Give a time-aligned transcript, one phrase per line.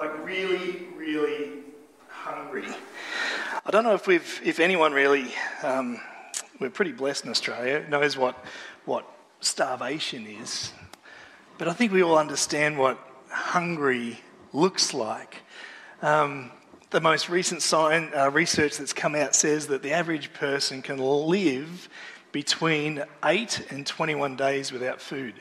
[0.00, 1.50] Like really, really
[2.08, 2.64] hungry.
[3.66, 5.26] I don't know if we've, if anyone really,
[5.62, 6.00] um,
[6.58, 8.42] we're pretty blessed in Australia, knows what,
[8.86, 9.06] what
[9.40, 10.72] starvation is.
[11.58, 14.18] But I think we all understand what hungry
[14.54, 15.42] looks like.
[16.00, 16.50] Um,
[16.88, 20.96] the most recent science, uh, research that's come out says that the average person can
[20.96, 21.90] live
[22.32, 25.34] between 8 and 21 days without food,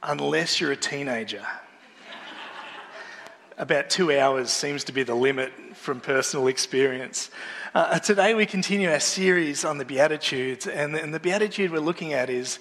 [0.00, 1.44] unless you're a teenager.
[3.58, 7.28] About two hours seems to be the limit from personal experience.
[7.74, 12.12] Uh, today, we continue our series on the Beatitudes, and, and the Beatitude we're looking
[12.12, 12.60] at is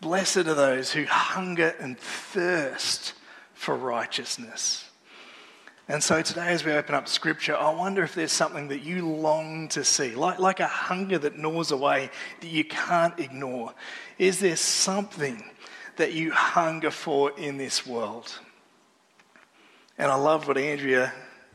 [0.00, 3.12] Blessed are those who hunger and thirst
[3.54, 4.90] for righteousness.
[5.88, 9.08] And so today, as we open up scripture, I wonder if there's something that you
[9.08, 12.10] long to see, like, like a hunger that gnaws away
[12.40, 13.74] that you can't ignore.
[14.18, 15.44] Is there something
[15.98, 18.40] that you hunger for in this world?
[19.98, 21.10] And I love what Andrea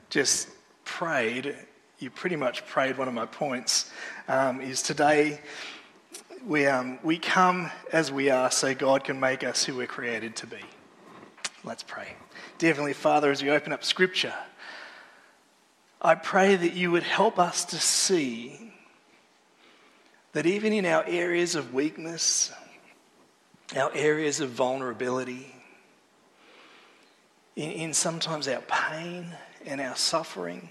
[0.09, 0.49] just
[0.83, 1.55] prayed.
[1.99, 3.91] You pretty much prayed one of my points.
[4.27, 5.39] Um, is today
[6.47, 10.35] we, um, we come as we are so God can make us who we're created
[10.37, 10.57] to be.
[11.63, 12.15] Let's pray.
[12.57, 14.33] Dear Heavenly Father, as you open up Scripture,
[16.01, 18.73] I pray that you would help us to see
[20.31, 22.51] that even in our areas of weakness,
[23.75, 25.53] our areas of vulnerability,
[27.55, 29.27] in, in sometimes our pain
[29.65, 30.69] and our suffering,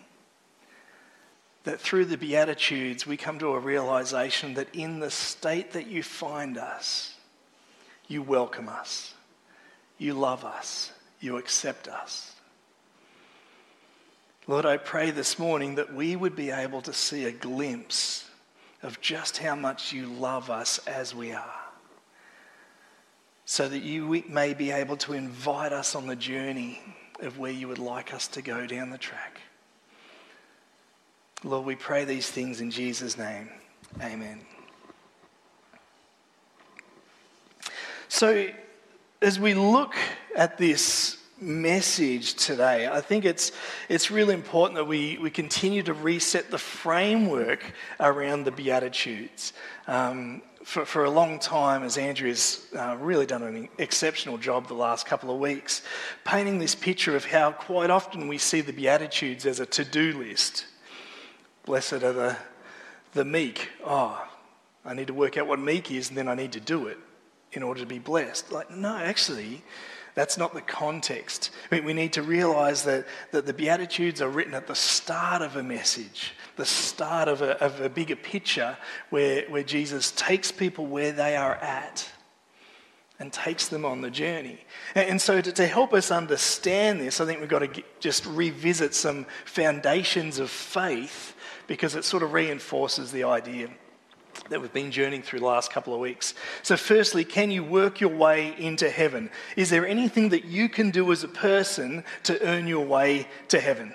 [1.65, 6.03] that through the Beatitudes we come to a realization that in the state that you
[6.03, 7.15] find us,
[8.09, 9.15] you welcome us,
[9.99, 12.35] you love us, you accept us.
[14.47, 18.29] Lord, I pray this morning that we would be able to see a glimpse
[18.83, 21.60] of just how much you love us as we are
[23.51, 26.81] so that you may be able to invite us on the journey
[27.19, 29.41] of where you would like us to go down the track.
[31.43, 33.51] Lord, we pray these things in Jesus' name.
[34.01, 34.41] Amen.
[38.07, 38.51] So,
[39.21, 39.97] as we look
[40.37, 43.51] at this message today, I think it's,
[43.89, 47.65] it's really important that we, we continue to reset the framework
[47.99, 49.53] around the Beatitudes.
[49.89, 54.75] Um, for, for a long time, as Andrew's uh, really done an exceptional job the
[54.75, 55.83] last couple of weeks,
[56.25, 60.17] painting this picture of how quite often we see the Beatitudes as a to do
[60.17, 60.67] list.
[61.65, 62.37] Blessed are the,
[63.15, 63.71] the meek.
[63.85, 64.25] Oh,
[64.85, 66.99] I need to work out what meek is and then I need to do it
[67.51, 68.53] in order to be blessed.
[68.53, 69.65] Like, no, actually,
[70.15, 71.51] that's not the context.
[71.71, 75.63] We need to realize that, that the Beatitudes are written at the start of a
[75.63, 78.77] message, the start of a, of a bigger picture
[79.11, 82.09] where, where Jesus takes people where they are at
[83.21, 84.59] and takes them on the journey.
[84.95, 88.01] And, and so, to, to, help us understand this, I think we've got to get,
[88.01, 93.69] just revisit some foundations of faith because it sort of reinforces the idea
[94.49, 96.35] that we've been journeying through the last couple of weeks.
[96.63, 99.31] So, firstly, can you work your way into heaven?
[99.57, 103.61] Is there anything that you can do as a person to earn your way to
[103.61, 103.95] heaven?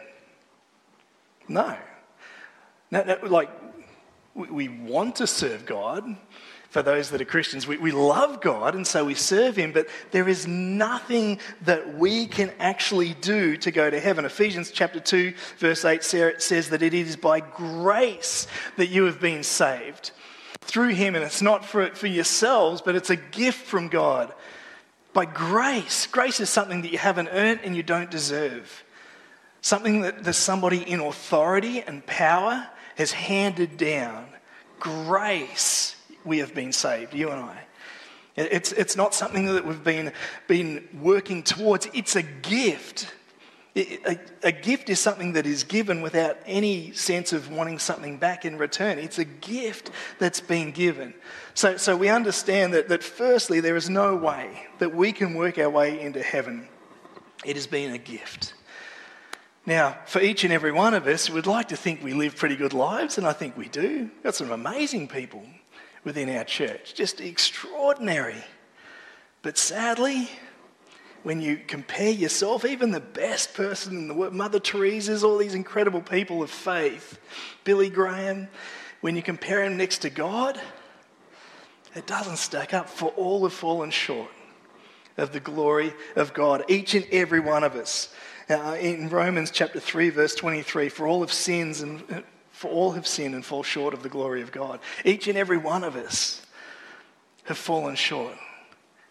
[1.47, 1.75] No.
[2.91, 3.49] no, no like,
[4.33, 6.17] we want to serve God.
[6.69, 9.87] For those that are Christians, we, we love God and so we serve Him, but
[10.11, 14.25] there is nothing that we can actually do to go to heaven.
[14.25, 19.41] Ephesians chapter 2, verse 8 says that it is by grace that you have been
[19.41, 20.11] saved
[20.65, 24.33] through him, and it's not for, for yourselves, but it's a gift from God.
[25.13, 26.07] By grace.
[26.07, 28.83] Grace is something that you haven't earned and you don't deserve.
[29.61, 34.27] Something that there's somebody in authority and power has handed down.
[34.79, 37.57] Grace, we have been saved, you and I.
[38.35, 40.11] It's, it's not something that we've been,
[40.47, 43.07] been working towards, it's a gift.
[43.77, 48.45] A, a, gift is something that is given without any sense of wanting something back
[48.45, 48.97] in return.
[48.99, 51.13] It's a gift that's been given.
[51.55, 55.57] So, so we understand that, that, firstly, there is no way that we can work
[55.57, 56.69] our way into heaven.
[57.43, 58.53] It has been a gift.
[59.65, 62.55] Now, for each and every one of us, we'd like to think we live pretty
[62.55, 64.09] good lives, and I think we do.
[64.13, 65.43] We've got some amazing people
[66.05, 68.41] within our church, just extraordinary.
[69.41, 70.29] But sadly,
[71.25, 75.55] when you compare yourself, even the best person in the world, Mother Teresa's, all these
[75.55, 77.17] incredible people of faith,
[77.63, 78.47] Billy Graham,
[79.01, 80.61] when you compare him next to God,
[81.95, 84.29] it doesn't stack up, for all have fallen short
[85.17, 88.13] of the glory of God, each and every one of us.
[88.47, 92.21] Uh, in Romans chapter 3, verse 23, for all have sins and uh,
[92.51, 94.79] for all have sinned and fall short of the glory of God.
[95.03, 96.45] Each and every one of us
[97.45, 98.35] have fallen short.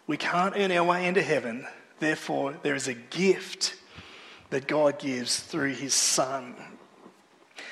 [0.07, 1.67] We can't earn our way into heaven.
[1.99, 3.75] Therefore, there is a gift
[4.49, 6.55] that God gives through his Son.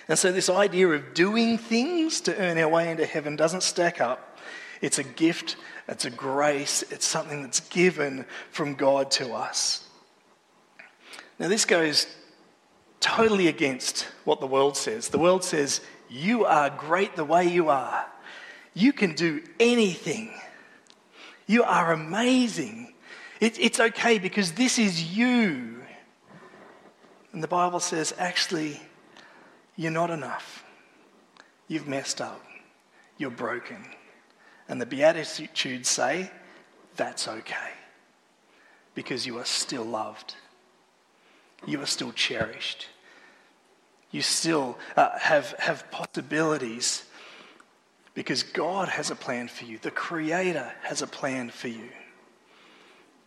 [0.08, 4.02] And so, this idea of doing things to earn our way into heaven doesn't stack
[4.02, 4.38] up.
[4.82, 5.56] It's a gift,
[5.88, 9.88] it's a grace, it's something that's given from God to us.
[11.40, 12.08] Now, this goes
[13.00, 15.10] totally against what the world says.
[15.10, 18.06] The world says, You are great the way you are.
[18.74, 20.34] You can do anything.
[21.46, 22.93] You are amazing.
[23.44, 25.82] It, it's okay because this is you.
[27.32, 28.80] And the Bible says, Actually,
[29.76, 30.64] you're not enough.
[31.68, 32.42] You've messed up.
[33.18, 33.84] You're broken.
[34.70, 36.32] And the Beatitudes say,
[36.96, 37.72] That's okay
[38.96, 40.36] because you are still loved
[41.66, 42.88] you are still cherished.
[44.12, 47.04] You still uh, have, have possibilities
[48.14, 49.80] because God has a plan for you.
[49.80, 51.90] The Creator has a plan for you.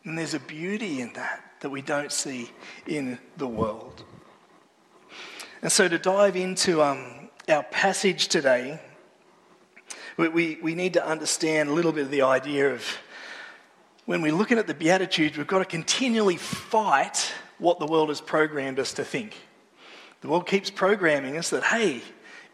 [0.06, 2.50] And there's a beauty in that that we don't see
[2.86, 4.04] in the world.
[5.62, 8.80] And so, to dive into um, our passage today,
[10.16, 12.84] we, we, we need to understand a little bit of the idea of
[14.04, 18.20] when we're looking at the Beatitudes, we've got to continually fight what the world has
[18.20, 19.34] programmed us to think.
[20.20, 22.02] The world keeps programming us that, hey,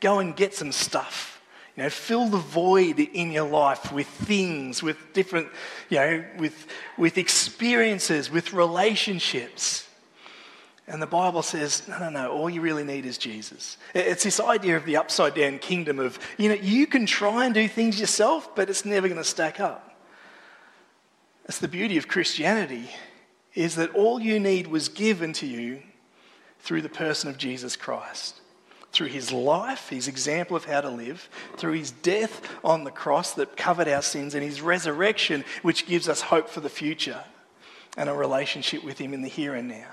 [0.01, 1.32] go and get some stuff.
[1.77, 5.49] You know, fill the void in your life with things, with different,
[5.89, 6.67] you know, with,
[6.99, 9.89] with experiences, with relationships.
[10.87, 13.79] And the Bible says, no, no, no, all you really need is Jesus.
[13.95, 17.55] It's this idea of the upside down kingdom of, you know, you can try and
[17.55, 19.97] do things yourself, but it's never going to stack up.
[21.45, 22.91] That's the beauty of Christianity
[23.55, 25.83] is that all you need was given to you
[26.61, 28.42] through the person of Jesus Christ.
[28.93, 33.33] Through his life, his example of how to live, through his death on the cross
[33.35, 37.25] that covered our sins, and his resurrection, which gives us hope for the future
[37.97, 39.89] and a relationship with him in the here and now.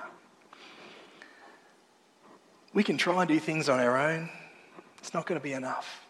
[2.74, 4.30] We can try and do things on our own,
[5.00, 6.06] it's not going to be enough.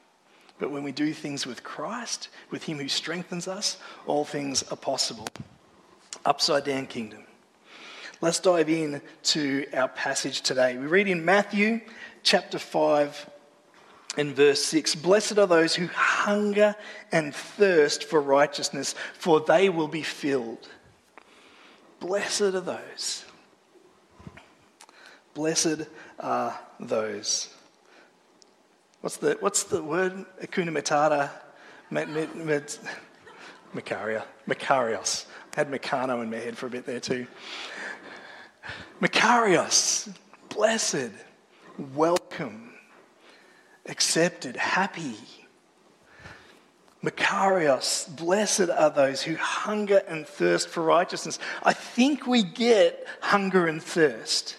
[0.59, 4.75] But when we do things with Christ, with him who strengthens us, all things are
[4.75, 5.27] possible.
[6.25, 7.23] Upside down kingdom.
[8.21, 10.77] Let's dive in to our passage today.
[10.77, 11.79] We read in Matthew
[12.21, 13.29] chapter 5
[14.17, 16.75] and verse 6 Blessed are those who hunger
[17.13, 20.67] and thirst for righteousness, for they will be filled.
[22.01, 23.23] Blessed are those.
[25.33, 25.87] Blessed
[26.19, 27.53] are those.
[28.99, 30.25] What's the, what's the word?
[30.41, 31.29] Hakuna Matata?
[33.73, 35.25] Makarios.
[35.55, 37.25] I had Meccano in my head for a bit there too.
[39.01, 40.13] Makarios,
[40.49, 41.11] blessed,
[41.95, 42.73] welcome,
[43.85, 45.15] accepted, happy.
[47.03, 51.39] Makarios, blessed are those who hunger and thirst for righteousness.
[51.63, 54.57] I think we get hunger and thirst.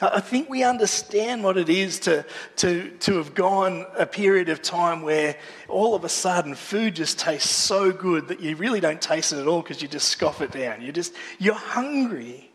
[0.00, 4.60] I think we understand what it is to, to, to have gone a period of
[4.60, 5.36] time where
[5.68, 9.38] all of a sudden food just tastes so good that you really don't taste it
[9.38, 10.82] at all because you just scoff it down.
[10.82, 12.51] You just, you're hungry.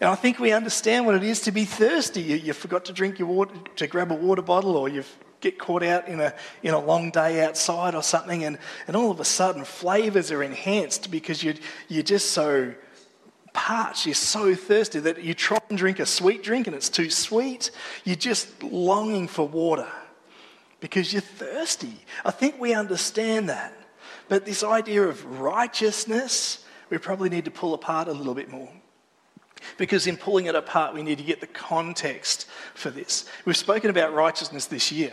[0.00, 2.22] And I think we understand what it is to be thirsty.
[2.22, 5.04] You, you forgot to drink your water, to grab a water bottle, or you
[5.42, 6.32] get caught out in a,
[6.62, 10.42] in a long day outside or something, and, and all of a sudden flavors are
[10.42, 11.54] enhanced because you,
[11.88, 12.72] you're just so
[13.52, 17.10] parched, you're so thirsty that you try and drink a sweet drink and it's too
[17.10, 17.70] sweet.
[18.04, 19.88] You're just longing for water
[20.80, 21.92] because you're thirsty.
[22.24, 23.76] I think we understand that.
[24.28, 28.70] But this idea of righteousness, we probably need to pull apart a little bit more.
[29.78, 33.26] Because in pulling it apart, we need to get the context for this.
[33.44, 35.12] We've spoken about righteousness this year.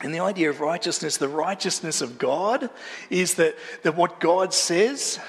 [0.00, 2.70] And the idea of righteousness, the righteousness of God,
[3.08, 5.20] is that, that what God says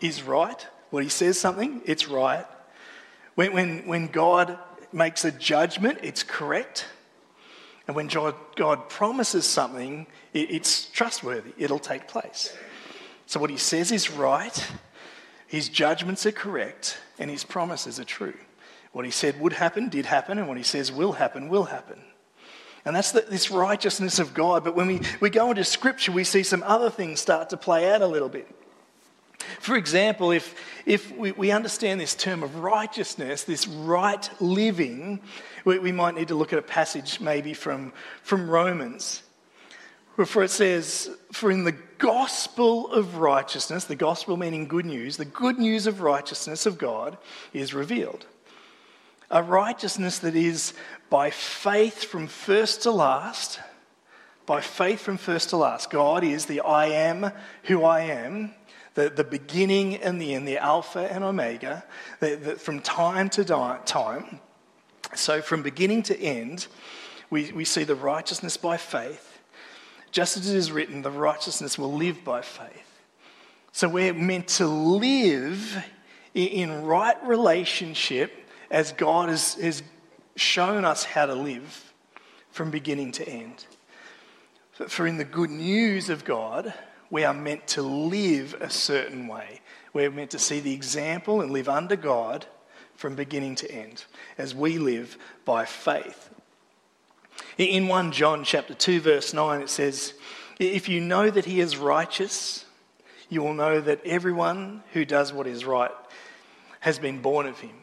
[0.00, 0.66] is right.
[0.90, 2.44] When He says something, it's right.
[3.34, 4.58] When, when, when God
[4.92, 6.86] makes a judgment, it's correct.
[7.86, 12.54] And when God, promises something, it, it's trustworthy, it'll take place.
[13.26, 14.66] So what He says is right,
[15.46, 18.34] his judgments are correct and his promises are true.
[18.92, 22.00] What he said would happen, did happen, and what he says will happen, will happen.
[22.84, 24.64] And that's the, this righteousness of God.
[24.64, 27.92] But when we, we go into Scripture, we see some other things start to play
[27.92, 28.48] out a little bit.
[29.60, 30.54] For example, if,
[30.86, 35.20] if we, we understand this term of righteousness, this right living,
[35.64, 39.22] we, we might need to look at a passage maybe from, from Romans.
[40.24, 45.26] For it says, For in the gospel of righteousness, the gospel meaning good news, the
[45.26, 47.18] good news of righteousness of God
[47.52, 48.24] is revealed.
[49.30, 50.72] A righteousness that is
[51.10, 53.60] by faith from first to last,
[54.46, 55.90] by faith from first to last.
[55.90, 57.30] God is the I am
[57.64, 58.54] who I am,
[58.94, 61.84] the, the beginning and the end, the Alpha and Omega,
[62.20, 64.40] the, the, from time to time.
[65.14, 66.68] So, from beginning to end,
[67.28, 69.35] we, we see the righteousness by faith
[70.16, 73.02] just as it is written, the righteousness will live by faith.
[73.72, 75.84] So we're meant to live
[76.32, 78.32] in right relationship
[78.70, 79.82] as God has, has
[80.34, 81.92] shown us how to live
[82.50, 83.66] from beginning to end.
[84.88, 86.72] For in the good news of God,
[87.10, 89.60] we are meant to live a certain way.
[89.92, 92.46] We're meant to see the example and live under God
[92.94, 94.06] from beginning to end
[94.38, 96.30] as we live by faith.
[97.58, 100.14] In 1 John chapter 2 verse 9 it says,
[100.58, 102.64] "If you know that he is righteous,
[103.28, 105.90] you will know that everyone who does what is right
[106.80, 107.76] has been born of him."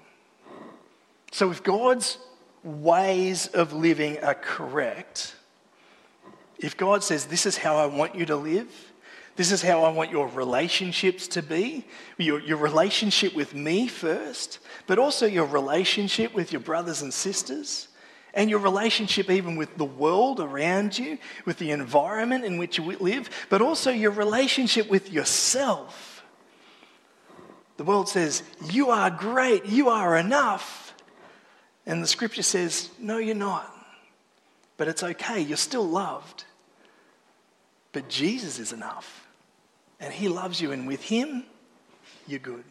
[1.31, 2.17] So if God's
[2.63, 5.35] ways of living are correct,
[6.59, 8.93] if God says, This is how I want you to live,
[9.35, 11.85] this is how I want your relationships to be,
[12.17, 17.87] your, your relationship with me first, but also your relationship with your brothers and sisters,
[18.33, 22.83] and your relationship even with the world around you, with the environment in which you
[22.97, 26.23] live, but also your relationship with yourself.
[27.77, 30.93] The world says, You are great, you are enough.
[31.85, 33.69] And the scripture says, No, you're not.
[34.77, 36.45] But it's okay, you're still loved.
[37.91, 39.27] But Jesus is enough.
[39.99, 41.45] And He loves you, and with Him,
[42.27, 42.63] you're good.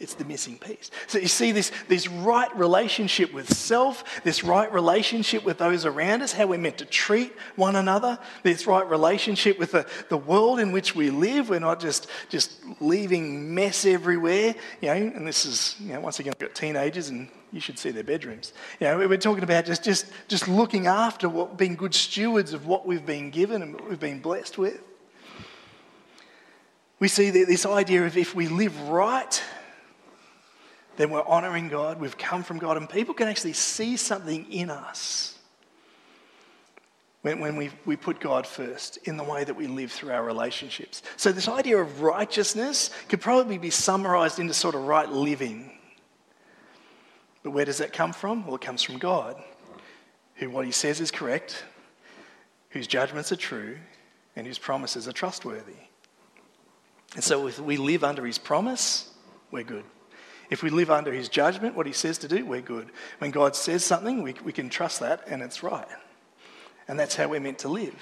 [0.00, 0.90] It's the missing piece.
[1.08, 6.22] So you see this, this right relationship with self, this right relationship with those around
[6.22, 10.58] us, how we're meant to treat one another, this right relationship with the, the world
[10.58, 11.50] in which we live.
[11.50, 14.54] We're not just, just leaving mess everywhere.
[14.80, 17.78] You know, and this is, you know, once again, I've got teenagers and you should
[17.78, 18.54] see their bedrooms.
[18.80, 22.66] You know, we're talking about just, just, just looking after what, being good stewards of
[22.66, 24.80] what we've been given and what we've been blessed with.
[27.00, 29.42] We see this idea of if we live right,
[31.00, 34.68] then we're honoring God, we've come from God, and people can actually see something in
[34.68, 35.38] us
[37.22, 40.22] when, when we, we put God first in the way that we live through our
[40.22, 41.00] relationships.
[41.16, 45.72] So, this idea of righteousness could probably be summarized into sort of right living.
[47.42, 48.44] But where does that come from?
[48.44, 49.42] Well, it comes from God,
[50.34, 51.64] who what he says is correct,
[52.68, 53.78] whose judgments are true,
[54.36, 55.80] and whose promises are trustworthy.
[57.14, 59.10] And so, if we live under his promise,
[59.50, 59.84] we're good.
[60.50, 62.90] If we live under his judgment, what he says to do, we're good.
[63.18, 65.86] When God says something, we, we can trust that and it's right.
[66.88, 67.94] And that's how we're meant to live.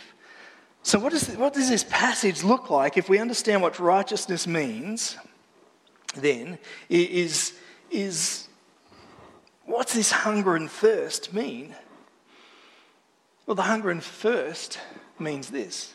[0.83, 5.19] So, what, is, what does this passage look like if we understand what righteousness means?
[6.17, 7.53] Then, is,
[7.91, 8.49] is
[9.67, 11.75] what's this hunger and thirst mean?
[13.45, 14.79] Well, the hunger and thirst
[15.19, 15.95] means this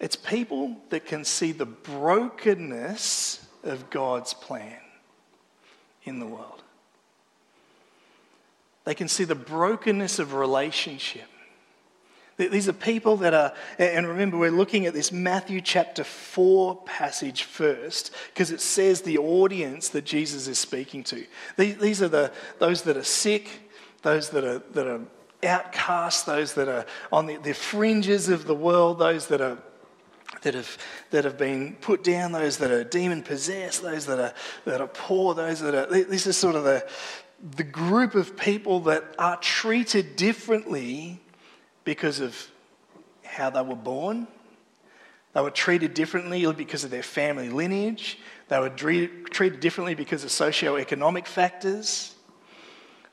[0.00, 4.78] it's people that can see the brokenness of God's plan
[6.08, 6.62] in the world.
[8.84, 11.28] They can see the brokenness of relationship.
[12.38, 17.42] These are people that are, and remember, we're looking at this Matthew chapter 4 passage
[17.42, 21.26] first, because it says the audience that Jesus is speaking to.
[21.56, 23.48] These are the, those that are sick,
[24.02, 25.00] those that are, that are
[25.42, 29.58] outcast, those that are on the, the fringes of the world, those that are
[30.42, 30.78] that have,
[31.10, 34.88] that have been put down, those that are demon possessed, those that are, that are
[34.88, 35.86] poor, those that are.
[35.86, 36.86] This is sort of the,
[37.56, 41.20] the group of people that are treated differently
[41.84, 42.50] because of
[43.24, 44.26] how they were born.
[45.34, 48.18] They were treated differently because of their family lineage.
[48.48, 52.14] They were treated differently because of socio-economic factors.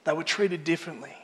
[0.05, 1.15] They were treated differently.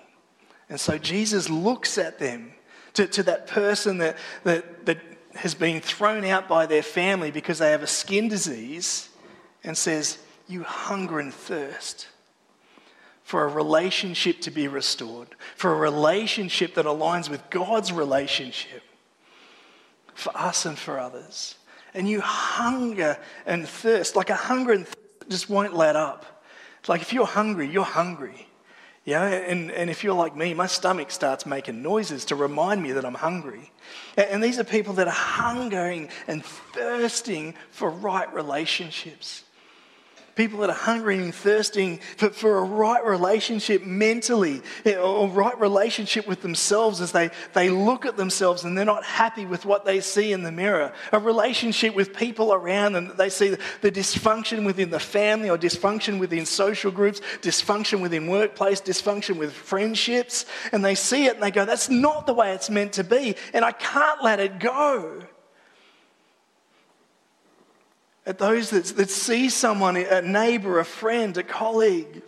[0.69, 2.53] And so Jesus looks at them,
[2.93, 4.99] to, to that person that, that, that
[5.35, 9.09] has been thrown out by their family because they have a skin disease
[9.63, 12.07] and says, You hunger and thirst
[13.23, 18.83] for a relationship to be restored, for a relationship that aligns with God's relationship
[20.13, 21.55] for us and for others.
[21.93, 26.43] And you hunger and thirst, like a hunger and thirst just won't let up.
[26.79, 28.47] It's like if you're hungry, you're hungry.
[29.03, 32.91] Yeah, and, and if you're like me, my stomach starts making noises to remind me
[32.91, 33.71] that I'm hungry.
[34.15, 39.43] And these are people that are hungering and thirsting for right relationships.
[40.35, 45.29] People that are hungry and thirsting for, for a right relationship mentally, eh, or a
[45.29, 49.65] right relationship with themselves as they, they look at themselves and they're not happy with
[49.65, 50.93] what they see in the mirror.
[51.11, 55.57] A relationship with people around them that they see the dysfunction within the family or
[55.57, 60.45] dysfunction within social groups, dysfunction within workplace, dysfunction with friendships.
[60.71, 63.35] And they see it and they go, that's not the way it's meant to be.
[63.53, 65.23] And I can't let it go
[68.31, 72.21] at those that, that see someone, a neighbor, a friend, a colleague,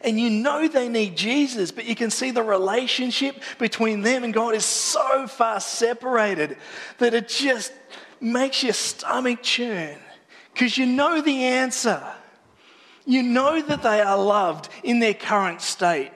[0.00, 4.32] and you know they need Jesus, but you can see the relationship between them and
[4.32, 6.56] God is so far separated
[6.96, 7.70] that it just
[8.18, 9.98] makes your stomach churn
[10.54, 12.02] because you know the answer.
[13.04, 16.12] You know that they are loved in their current state.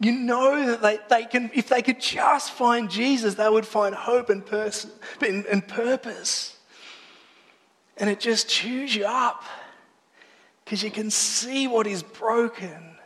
[0.00, 3.94] You know that they, they can, if they could just find Jesus, they would find
[3.94, 6.57] hope and, person, and, and purpose.
[7.98, 9.42] And it just chews you up
[10.64, 12.96] because you can see what is broken.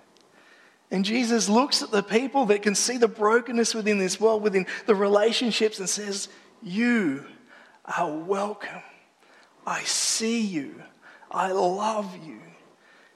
[0.91, 4.67] And Jesus looks at the people that can see the brokenness within this world, within
[4.87, 6.29] the relationships, and says,
[6.63, 7.25] You
[7.87, 8.83] are welcome.
[9.67, 10.83] I see you.
[11.31, 12.41] I love you.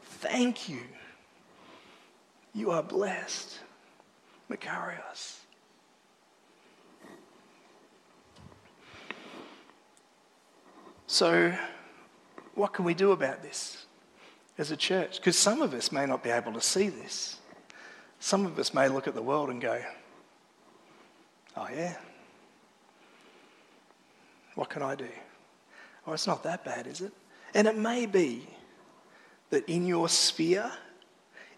[0.02, 0.80] Thank you.
[2.54, 3.58] You are blessed.
[4.50, 5.35] Makarios.
[11.16, 11.50] So,
[12.54, 13.86] what can we do about this
[14.58, 15.16] as a church?
[15.16, 17.38] Because some of us may not be able to see this.
[18.20, 19.80] Some of us may look at the world and go,
[21.56, 21.96] oh, yeah.
[24.56, 25.08] What can I do?
[26.06, 27.14] Oh, it's not that bad, is it?
[27.54, 28.46] And it may be
[29.48, 30.70] that in your sphere,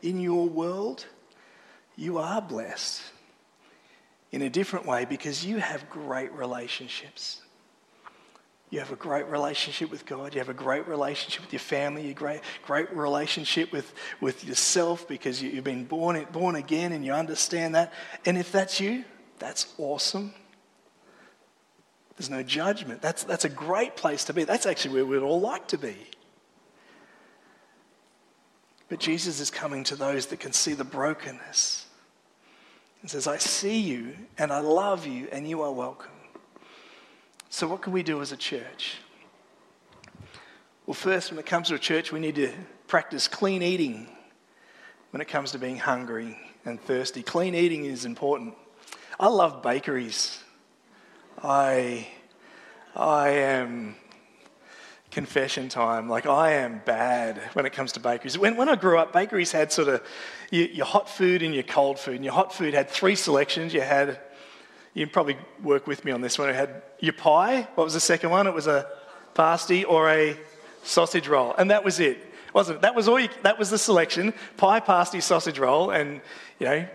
[0.02, 1.04] in your world,
[1.96, 3.02] you are blessed
[4.30, 7.42] in a different way because you have great relationships.
[8.70, 10.34] You have a great relationship with God.
[10.34, 12.10] You have a great relationship with your family.
[12.10, 17.04] A great, great relationship with, with yourself because you, have been born, born again and
[17.04, 17.92] you understand that.
[18.26, 19.04] And if that's you,
[19.38, 20.35] that's awesome.
[22.16, 23.00] There's no judgment.
[23.00, 24.44] That's, that's a great place to be.
[24.44, 25.96] That's actually where we'd all like to be.
[28.88, 31.87] But Jesus is coming to those that can see the brokenness
[33.00, 36.11] and says, I see you and I love you and you are welcome.
[37.50, 38.98] So, what can we do as a church?
[40.87, 42.52] Well, first, when it comes to a church, we need to
[42.87, 44.06] practice clean eating
[45.11, 47.22] when it comes to being hungry and thirsty.
[47.22, 48.54] Clean eating is important.
[49.18, 50.38] I love bakeries.
[51.42, 52.08] I,
[52.94, 53.96] I am
[55.11, 56.08] confession time.
[56.08, 58.37] Like, I am bad when it comes to bakeries.
[58.37, 60.02] When, when I grew up, bakeries had sort of
[60.50, 62.16] your, your, hot food and your cold food.
[62.16, 63.72] And your hot food had three selections.
[63.72, 64.20] You had
[64.94, 66.48] you probably work with me on this one.
[66.48, 67.68] It had your pie.
[67.74, 68.46] What was the second one?
[68.46, 68.87] It was a
[69.35, 70.37] pasty or a
[70.83, 72.18] sausage roll, and that was it.
[72.55, 72.83] Wasn't it?
[72.83, 73.20] That was all.
[73.20, 76.20] You, that was the selection: pie, pasty, sausage roll, and
[76.59, 76.88] you know,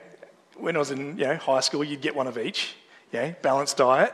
[0.58, 2.76] when I was in you know high school, you'd get one of each.
[3.12, 4.14] Yeah, balanced diet,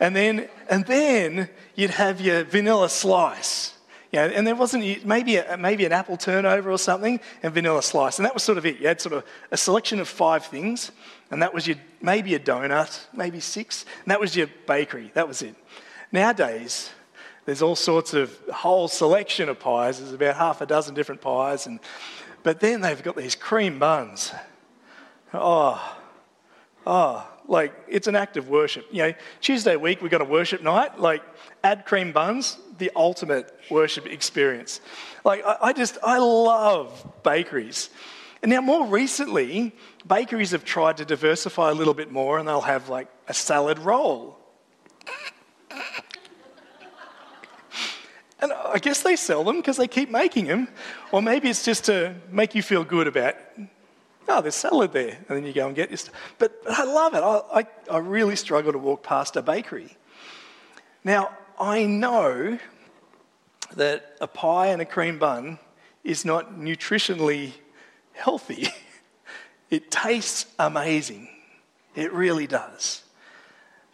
[0.00, 3.74] and then and then you'd have your vanilla slice.
[4.10, 8.18] Yeah, and there wasn't maybe a, maybe an apple turnover or something and vanilla slice,
[8.18, 8.78] and that was sort of it.
[8.78, 10.92] You had sort of a selection of five things,
[11.32, 15.10] and that was your maybe a donut, maybe six, and that was your bakery.
[15.14, 15.56] That was it.
[16.12, 16.90] Nowadays,
[17.46, 19.98] there's all sorts of whole selection of pies.
[19.98, 21.80] There's about half a dozen different pies, and
[22.42, 24.30] but then they've got these cream buns.
[25.32, 25.98] Oh,
[26.86, 28.86] oh, like it's an act of worship.
[28.92, 31.00] You know, Tuesday week we've got a worship night.
[31.00, 31.22] Like
[31.64, 34.82] add cream buns, the ultimate worship experience.
[35.24, 37.88] Like I, I just I love bakeries.
[38.42, 39.72] And now, more recently,
[40.06, 43.78] bakeries have tried to diversify a little bit more and they'll have like a salad
[43.78, 44.36] roll.
[48.40, 50.66] And I guess they sell them because they keep making them.
[51.12, 53.36] Or maybe it's just to make you feel good about,
[54.28, 55.16] oh, there's salad there.
[55.28, 56.12] And then you go and get stuff.
[56.38, 57.22] But, but I love it.
[57.22, 59.96] I, I, I really struggle to walk past a bakery.
[61.04, 62.58] Now, I know
[63.76, 65.60] that a pie and a cream bun
[66.02, 67.52] is not nutritionally
[68.12, 68.68] healthy.
[69.72, 71.30] It tastes amazing.
[71.94, 73.02] It really does.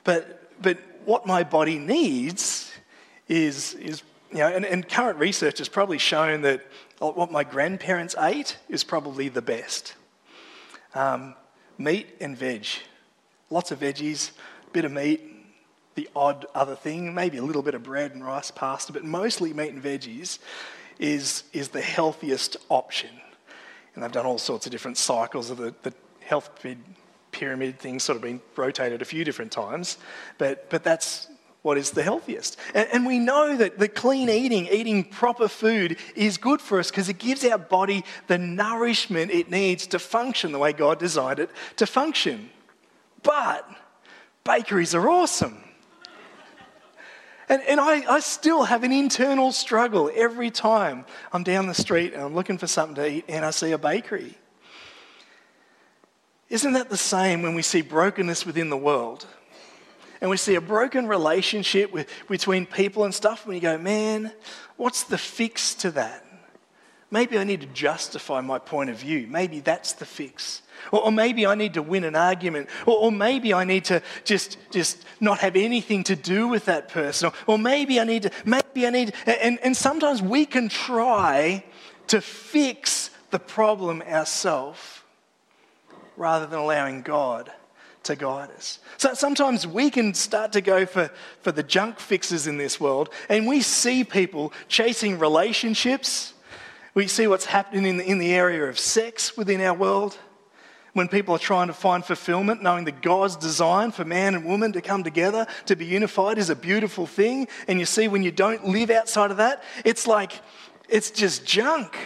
[0.02, 2.72] But, but what my body needs
[3.28, 4.02] is, is
[4.33, 6.66] you know, and, and current research has probably shown that
[6.98, 9.94] what my grandparents ate is probably the best.
[10.96, 11.37] Um,
[11.78, 12.66] meat and veg.
[13.48, 14.33] Lots of veggies,
[14.72, 15.22] bit of meat,
[15.94, 19.52] the odd other thing, maybe a little bit of bread and rice, pasta, but mostly
[19.52, 20.40] meat and veggies
[20.98, 23.11] is, is the healthiest option.
[23.98, 26.64] And they've done all sorts of different cycles of the, the health
[27.32, 29.98] pyramid thing sort of been rotated a few different times.
[30.38, 31.26] But, but that's
[31.62, 32.58] what is the healthiest.
[32.74, 36.92] And, and we know that the clean eating, eating proper food, is good for us
[36.92, 41.40] because it gives our body the nourishment it needs to function the way God designed
[41.40, 42.50] it to function.
[43.24, 43.68] But
[44.44, 45.64] bakeries are awesome.
[47.48, 52.12] And, and I, I still have an internal struggle every time I'm down the street
[52.12, 54.37] and I'm looking for something to eat and I see a bakery.
[56.50, 59.26] Isn't that the same when we see brokenness within the world?
[60.20, 64.32] And we see a broken relationship with, between people and stuff, and you go, man,
[64.76, 66.24] what's the fix to that?
[67.11, 69.26] Maybe I need to justify my point of view.
[69.28, 70.62] Maybe that's the fix.
[70.92, 72.68] Or, or maybe I need to win an argument.
[72.86, 76.88] Or, or, maybe I need to just, just not have anything to do with that
[76.88, 77.30] person.
[77.46, 81.64] Or, or maybe I need to, maybe I need, and, and sometimes we can try
[82.08, 85.02] to fix the problem ourselves
[86.16, 87.50] rather than allowing God
[88.04, 88.78] to guide us.
[88.96, 91.10] So sometimes we can start to go for,
[91.42, 96.32] for the junk fixes in this world, and we see people chasing relationships.
[96.94, 100.18] We see what's happening in the, in the area of sex within our world.
[100.98, 104.72] When people are trying to find fulfillment, knowing that God's design for man and woman
[104.72, 107.46] to come together, to be unified, is a beautiful thing.
[107.68, 110.32] And you see, when you don't live outside of that, it's like
[110.88, 111.96] it's just junk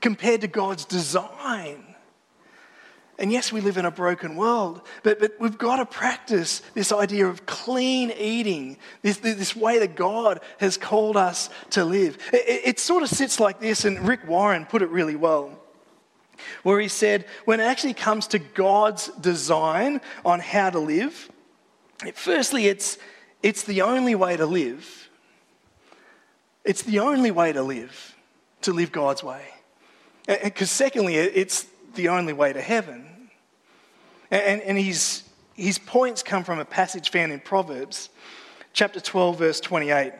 [0.00, 1.94] compared to God's design.
[3.20, 6.90] And yes, we live in a broken world, but, but we've got to practice this
[6.90, 12.18] idea of clean eating, this, this way that God has called us to live.
[12.32, 15.56] It, it sort of sits like this, and Rick Warren put it really well,
[16.62, 21.30] where he said, when it actually comes to God's design on how to live,
[22.14, 22.98] firstly, it's,
[23.42, 25.08] it's the only way to live.
[26.64, 28.16] It's the only way to live,
[28.62, 29.42] to live God's way.
[30.26, 33.30] Because, secondly, it's the only way to heaven.
[34.30, 35.24] And, and his,
[35.54, 38.08] his points come from a passage found in Proverbs,
[38.72, 40.06] chapter 12, verse 28.
[40.06, 40.14] It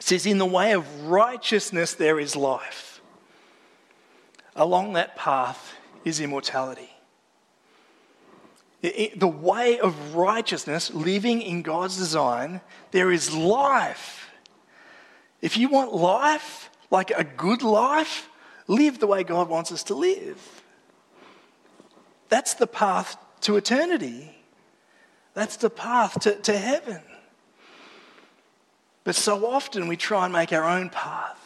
[0.00, 2.95] says, In the way of righteousness there is life.
[4.56, 6.90] Along that path is immortality.
[8.82, 14.30] The way of righteousness, living in God's design, there is life.
[15.42, 18.28] If you want life, like a good life,
[18.66, 20.62] live the way God wants us to live.
[22.28, 24.34] That's the path to eternity.
[25.34, 27.02] That's the path to, to heaven.
[29.04, 31.42] But so often we try and make our own path.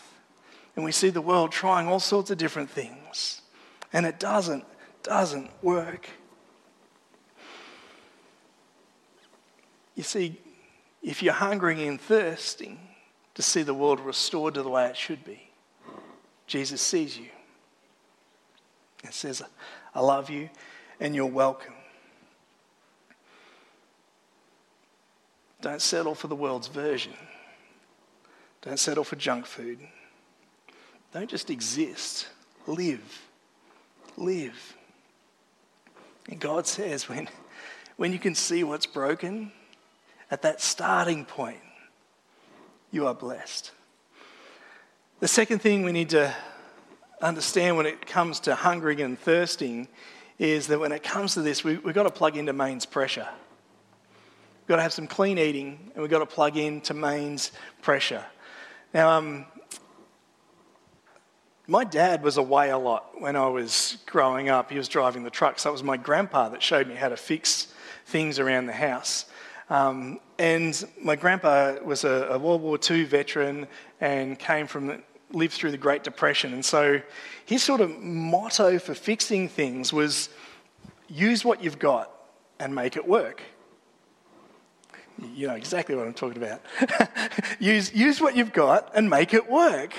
[0.77, 2.97] And we see the world trying all sorts of different things.
[3.93, 4.65] And it doesn't,
[5.03, 6.09] doesn't work.
[9.95, 10.41] You see,
[11.03, 12.79] if you're hungering and thirsting
[13.35, 15.51] to see the world restored to the way it should be,
[16.47, 17.29] Jesus sees you.
[19.05, 19.43] and says,
[19.95, 20.51] I love you
[20.99, 21.75] and you're welcome.
[25.61, 27.13] Don't settle for the world's version.
[28.63, 29.79] Don't settle for junk food.
[31.13, 32.29] Don't just exist,
[32.67, 33.23] live.
[34.17, 34.77] Live.
[36.29, 37.29] And God says when,
[37.97, 39.53] when you can see what's broken,
[40.31, 41.61] at that starting point,
[42.91, 43.73] you are blessed.
[45.21, 46.35] The second thing we need to
[47.21, 49.89] understand when it comes to hungering and thirsting
[50.39, 53.29] is that when it comes to this, we, have got to plug into mains pressure.
[54.63, 58.25] We've got to have some clean eating and we've got to plug into mains pressure.
[58.95, 59.45] Now, um,
[61.71, 64.73] my dad was away a lot when I was growing up.
[64.73, 67.17] He was driving the truck, so it was my grandpa that showed me how to
[67.17, 67.69] fix
[68.07, 69.27] things around the house.
[69.71, 73.69] Um, and my grandpa was a, a, World War II veteran
[74.01, 76.53] and came from lived through the Great Depression.
[76.55, 77.01] And so
[77.45, 80.29] his sort of motto for fixing things was
[81.09, 82.11] use what you've got
[82.59, 83.43] and make it work.
[85.37, 86.63] You know exactly what I'm talking about.
[87.61, 89.95] use, use what you've got and make it work.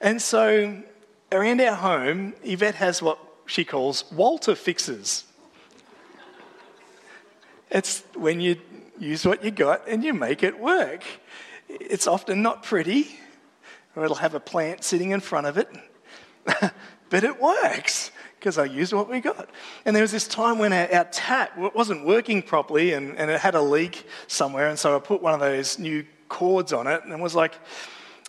[0.00, 0.82] And so
[1.30, 5.24] around our home, Yvette has what she calls Walter fixes.
[7.70, 8.56] It's when you
[8.98, 11.02] use what you got and you make it work.
[11.68, 13.08] It's often not pretty,
[13.94, 15.68] or it'll have a plant sitting in front of it.
[17.10, 19.50] but it works because I used what we got.
[19.84, 23.38] And there was this time when our, our tap wasn't working properly and, and it
[23.38, 24.68] had a leak somewhere.
[24.68, 27.54] And so I put one of those new cords on it and was like,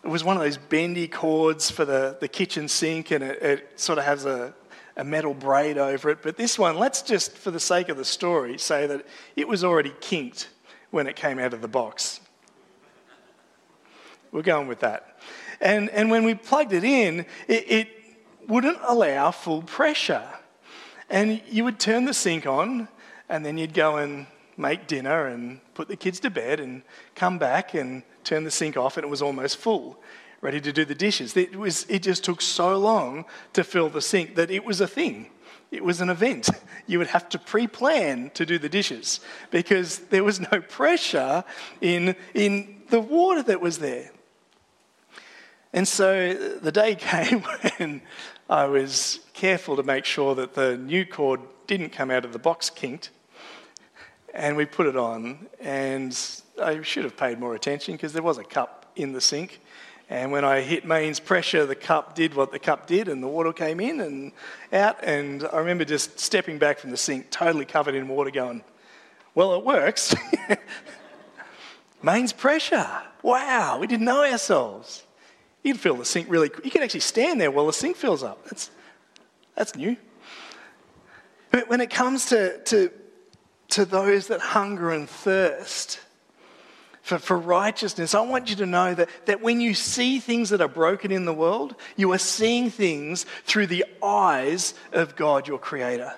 [0.04, 3.80] it was one of those bendy cords for the, the kitchen sink and it, it
[3.80, 4.54] sort of has a,
[4.98, 6.20] a metal braid over it.
[6.22, 9.64] But this one, let's just, for the sake of the story, say that it was
[9.64, 10.50] already kinked
[10.90, 12.20] when it came out of the box.
[14.32, 15.20] We're going with that.
[15.60, 17.88] And, and when we plugged it in, it, it
[18.48, 20.28] wouldn't allow full pressure.
[21.10, 22.88] And you would turn the sink on,
[23.30, 24.26] and then you'd go and
[24.58, 26.82] make dinner and put the kids to bed and
[27.16, 30.00] come back and turn the sink off, and it was almost full,
[30.42, 31.36] ready to do the dishes.
[31.38, 34.88] It, was, it just took so long to fill the sink that it was a
[34.88, 35.28] thing.
[35.72, 36.50] It was an event.
[36.88, 41.46] You would have to pre plan to do the dishes because there was no pressure
[41.80, 44.12] in, in the water that was there.
[45.72, 48.02] And so the day came when
[48.50, 52.40] I was careful to make sure that the new cord didn't come out of the
[52.40, 53.12] box kinked.
[54.34, 56.14] And we put it on, and
[56.62, 59.60] I should have paid more attention because there was a cup in the sink.
[60.10, 63.28] And when I hit mains pressure, the cup did what the cup did, and the
[63.28, 64.34] water came in and
[64.74, 65.02] out.
[65.04, 68.64] And I remember just stepping back from the sink, totally covered in water, going,
[69.34, 70.14] Well, it works.
[72.04, 72.88] mains pressure.
[73.24, 75.06] Wow, we didn't know ourselves.
[75.64, 78.24] You can fill the sink really You can actually stand there while the sink fills
[78.24, 78.44] up.
[78.46, 78.72] That's,
[79.56, 79.96] that's new.
[81.52, 82.92] But when it comes to, to,
[83.70, 86.00] to those that hunger and thirst,
[87.02, 90.62] for, for righteousness, I want you to know that, that when you see things that
[90.62, 95.60] are broken in the world, you are seeing things through the eyes of God, your
[95.60, 96.14] Creator.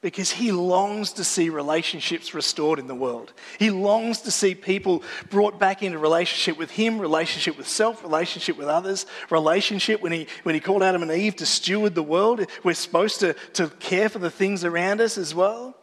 [0.00, 3.32] Because he longs to see relationships restored in the world.
[3.58, 8.56] He longs to see people brought back into relationship with him, relationship with self, relationship
[8.56, 12.46] with others, relationship when he, when he called Adam and Eve to steward the world.
[12.62, 15.74] We're supposed to, to care for the things around us as well.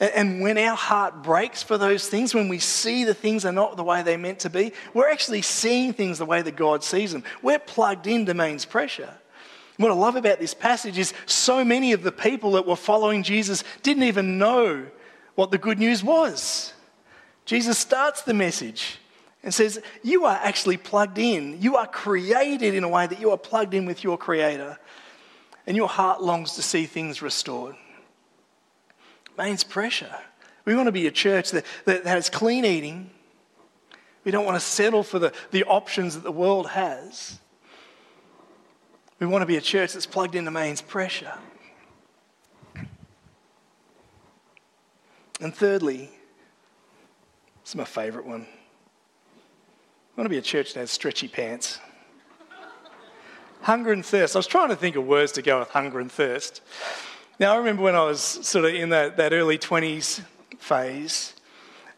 [0.00, 3.76] And when our heart breaks for those things, when we see the things are not
[3.76, 7.12] the way they're meant to be, we're actually seeing things the way that God sees
[7.12, 7.22] them.
[7.42, 9.12] We're plugged into mains pressure.
[9.76, 13.22] What I love about this passage is so many of the people that were following
[13.22, 14.86] Jesus didn't even know
[15.34, 16.72] what the good news was.
[17.44, 18.98] Jesus starts the message
[19.42, 21.60] and says, You are actually plugged in.
[21.60, 24.78] You are created in a way that you are plugged in with your Creator.
[25.66, 27.76] And your heart longs to see things restored
[29.40, 30.14] mains pressure.
[30.66, 33.10] We want to be a church that, that has clean eating.
[34.22, 37.38] We don't want to settle for the, the options that the world has.
[39.18, 41.32] We want to be a church that's plugged into mains pressure.
[45.40, 46.10] And thirdly,
[47.64, 48.42] is my favourite one.
[48.42, 51.78] I want to be a church that has stretchy pants.
[53.62, 54.36] hunger and thirst.
[54.36, 56.60] I was trying to think of words to go with hunger and thirst.
[57.40, 60.20] Now, I remember when I was sort of in that, that early 20s
[60.58, 61.32] phase,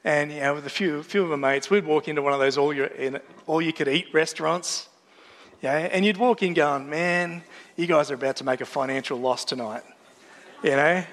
[0.04, 2.38] and you know, with a few, few of my mates, we'd walk into one of
[2.38, 2.88] those all you,
[3.48, 4.88] all you could eat restaurants.
[5.60, 7.42] Yeah, and you'd walk in going, man,
[7.74, 9.82] you guys are about to make a financial loss tonight.
[10.62, 11.04] You know?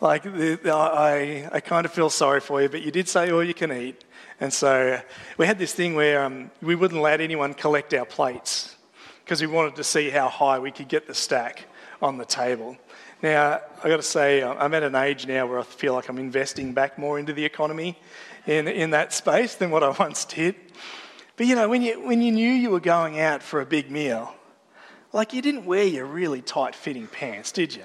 [0.00, 3.32] Like, the, the, I, I kind of feel sorry for you, but you did say
[3.32, 4.04] all you can eat.
[4.38, 5.00] And so
[5.38, 8.76] we had this thing where um, we wouldn't let anyone collect our plates
[9.24, 11.64] because we wanted to see how high we could get the stack
[12.00, 12.76] on the table.
[13.22, 16.08] Now, I've got to say, um, I'm at an age now where I feel like
[16.08, 17.98] I'm investing back more into the economy
[18.46, 20.54] in, in that space than what I once did.
[21.36, 23.90] But you know, when you, when you knew you were going out for a big
[23.90, 24.34] meal,
[25.12, 27.84] like you didn't wear your really tight fitting pants, did you?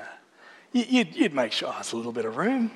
[0.71, 2.71] You'd, you'd make sure oh, there's a little bit of room.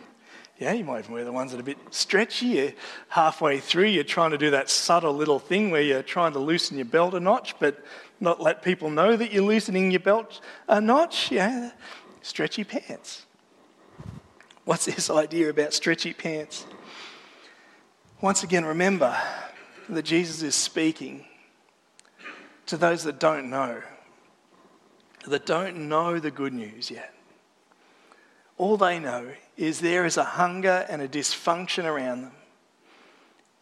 [0.58, 2.48] Yeah, you might even wear the ones that are a bit stretchy.
[2.48, 2.74] You're
[3.08, 6.76] halfway through, you're trying to do that subtle little thing where you're trying to loosen
[6.76, 7.82] your belt a notch, but
[8.20, 11.32] not let people know that you're loosening your belt a notch.
[11.32, 11.72] Yeah,
[12.22, 13.26] stretchy pants.
[14.66, 16.66] What's this idea about stretchy pants?
[18.22, 19.18] Once again, remember
[19.88, 21.26] that Jesus is speaking
[22.68, 23.82] to those that don't know,
[25.26, 27.14] that don't know the good news yet.
[28.58, 32.34] All they know is there is a hunger and a dysfunction around them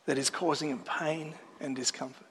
[0.08, 2.28] that is causing them pain and discomfort.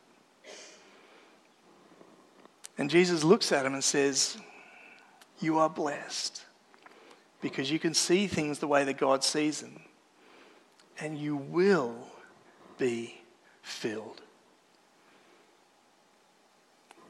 [2.76, 4.36] And Jesus looks at them and says,
[5.40, 6.42] you are blessed
[7.40, 9.80] because you can see things the way that God sees them,
[10.98, 11.94] and you will
[12.78, 13.20] be
[13.62, 14.22] filled.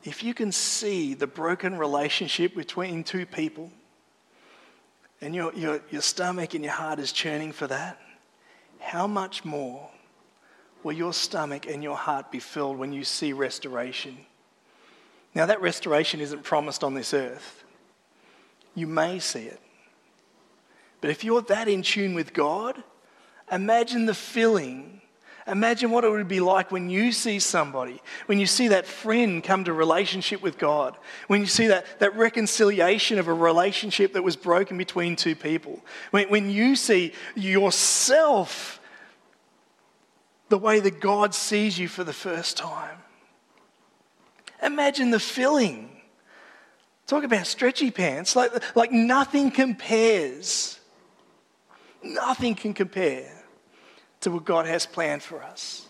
[0.05, 3.71] If you can see the broken relationship between two people,
[5.21, 7.99] and your, your, your stomach and your heart is churning for that,
[8.79, 9.89] how much more
[10.83, 14.19] will your stomach and your heart be filled when you see restoration?
[15.35, 17.65] Now, that restoration isn't promised on this earth
[18.77, 19.61] you may see it.
[21.01, 22.83] But if you're that in tune with God,
[23.51, 25.01] imagine the feeling.
[25.47, 29.43] Imagine what it would be like when you see somebody, when you see that friend
[29.43, 30.97] come to relationship with God,
[31.29, 35.81] when you see that, that reconciliation of a relationship that was broken between two people,
[36.11, 38.81] when, when you see yourself
[40.49, 42.99] the way that God sees you for the first time.
[44.63, 45.96] Imagine the feeling
[47.07, 48.35] Talk about stretchy pants.
[48.35, 50.81] Like, like nothing compares.
[52.03, 53.45] Nothing can compare
[54.21, 55.87] to what God has planned for us.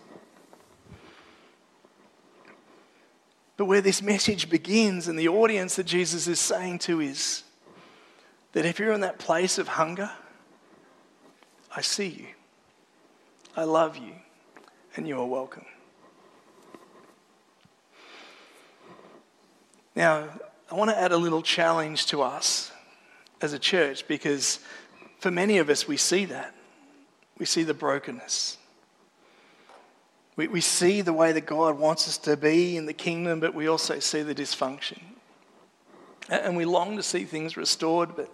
[3.55, 7.43] But where this message begins and the audience that Jesus is saying to is
[8.53, 10.11] that if you're in that place of hunger,
[11.75, 12.27] I see you,
[13.55, 14.13] I love you,
[14.95, 15.65] and you are welcome.
[19.95, 20.29] Now,
[20.69, 22.71] I want to add a little challenge to us
[23.41, 24.59] as a church because
[25.19, 26.53] for many of us, we see that.
[27.37, 28.57] We see the brokenness.
[30.35, 33.53] We, we see the way that God wants us to be in the kingdom, but
[33.53, 34.99] we also see the dysfunction.
[36.29, 38.29] And we long to see things restored, but,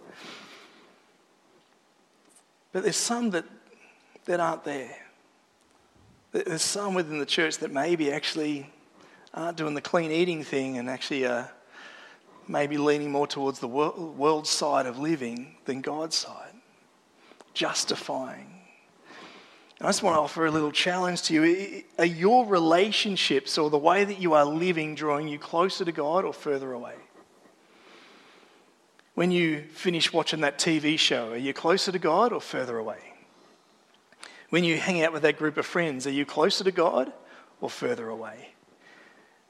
[2.71, 3.45] but there's some that,
[4.25, 4.97] that aren't there.
[6.31, 8.71] There's some within the church that maybe actually
[9.35, 11.51] aren't doing the clean eating thing and actually are
[12.47, 16.53] maybe leaning more towards the world side of living than God's side,
[17.53, 18.53] justifying
[19.83, 21.83] I just want to offer a little challenge to you.
[21.99, 26.23] Are your relationships or the way that you are living drawing you closer to God
[26.23, 26.95] or further away?
[29.13, 32.99] When you finish watching that TV show, are you closer to God or further away?
[34.51, 37.11] When you hang out with that group of friends, are you closer to God
[37.59, 38.53] or further away?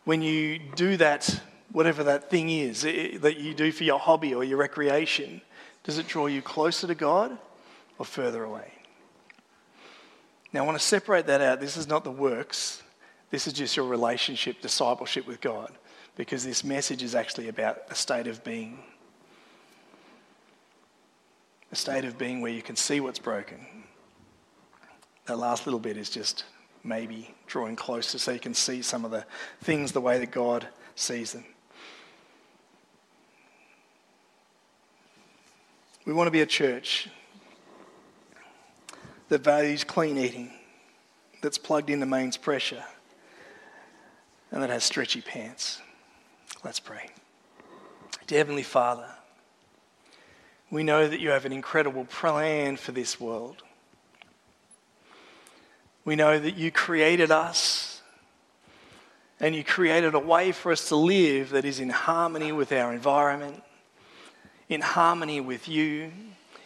[0.04, 1.42] When you do that,
[1.74, 5.42] whatever that thing is that you do for your hobby or your recreation,
[5.84, 7.38] does it draw you closer to God
[7.98, 8.72] or further away?
[10.54, 11.60] Now, I want to separate that out.
[11.60, 12.82] This is not the works,
[13.32, 15.74] this is just your relationship, discipleship with God,
[16.16, 18.80] because this message is actually about a state of being.
[21.72, 23.66] A state of being where you can see what's broken.
[25.26, 26.46] That last little bit is just
[26.84, 29.26] maybe drawing closer so you can see some of the
[29.64, 31.46] things the way that God sees them.
[36.06, 37.08] We want to be a church
[39.30, 40.52] that values clean eating,
[41.42, 42.84] that's plugged into mains pressure,
[44.52, 45.82] and that has stretchy pants.
[46.64, 47.10] Let's pray.
[48.28, 49.08] Dear Heavenly Father,
[50.70, 53.64] we know that you have an incredible plan for this world.
[56.04, 58.02] We know that you created us
[59.40, 62.94] and you created a way for us to live that is in harmony with our
[62.94, 63.64] environment,
[64.74, 66.12] in harmony with you,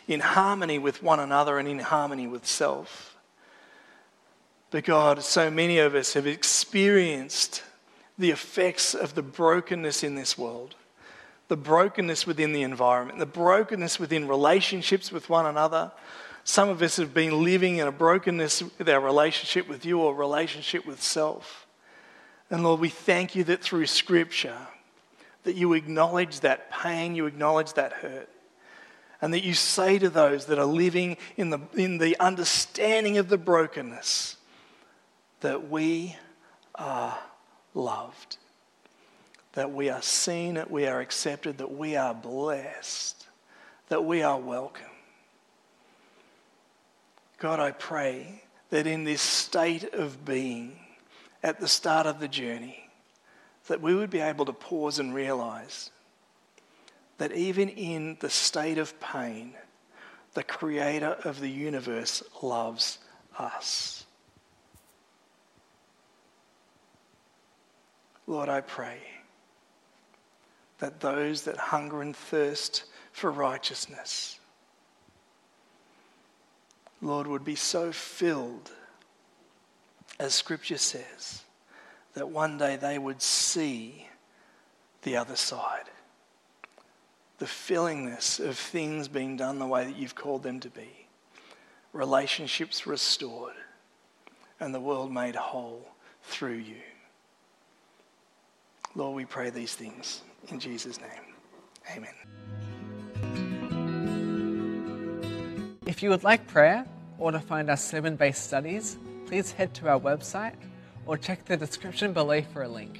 [0.08, 3.18] in harmony with one another and in harmony with self.
[4.72, 7.64] But God, so many of us have experienced
[8.18, 10.76] the effects of the brokenness in this world,
[11.48, 15.92] the brokenness within the environment, the brokenness within relationships with one another.
[16.44, 20.14] Some of us have been living in a brokenness with our relationship with you or
[20.16, 21.68] relationship with self.
[22.50, 24.58] And Lord, we thank you that through Scripture,
[25.48, 28.28] that you acknowledge that pain, you acknowledge that hurt
[29.22, 33.30] and that you say to those that are living in the, in the understanding of
[33.30, 34.36] the brokenness
[35.40, 36.18] that we
[36.76, 37.18] are
[37.74, 38.36] loved,
[39.54, 43.26] that we are seen, that we are accepted, that we are blessed,
[43.88, 44.84] that we are welcome.
[47.40, 50.78] God, I pray that in this state of being
[51.42, 52.87] at the start of the journey,
[53.68, 55.92] that we would be able to pause and realize
[57.18, 59.54] that even in the state of pain,
[60.34, 63.00] the creator of the universe loves
[63.40, 64.06] us.
[68.28, 69.00] Lord, I pray
[70.80, 74.40] that those that hunger and thirst for righteousness,
[77.02, 78.72] Lord, would be so filled,
[80.20, 81.44] as Scripture says,
[82.18, 84.08] that one day they would see
[85.04, 85.84] the other side
[87.38, 91.08] the fillingness of things being done the way that you've called them to be,
[91.94, 93.54] relationships restored,
[94.60, 95.88] and the world made whole
[96.24, 96.82] through you.
[98.96, 101.36] Lord, we pray these things in Jesus' name.
[101.96, 102.16] Amen.
[105.86, 106.88] If you would like prayer
[107.20, 108.98] or to find our sermon based studies,
[109.28, 110.56] please head to our website
[111.08, 113.00] or check the description below for a link.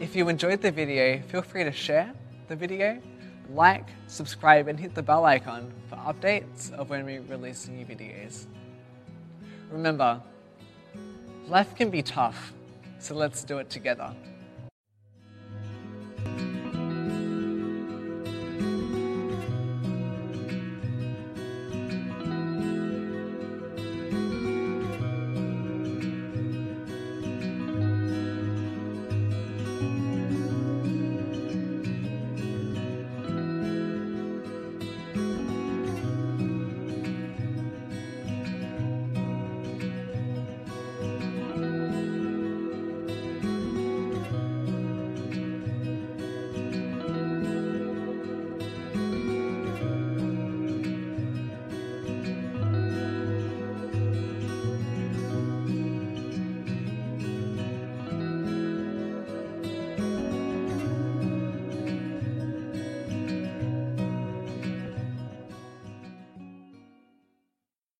[0.00, 2.12] If you enjoyed the video, feel free to share
[2.48, 3.00] the video,
[3.48, 8.46] like, subscribe, and hit the bell icon for updates of when we release new videos.
[9.70, 10.20] Remember,
[11.46, 12.52] life can be tough,
[12.98, 14.12] so let's do it together.